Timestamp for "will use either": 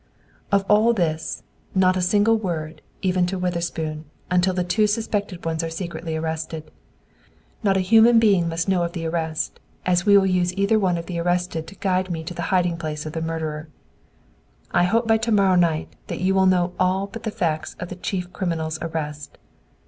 10.17-10.79